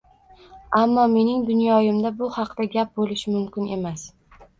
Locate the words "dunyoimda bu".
1.49-2.29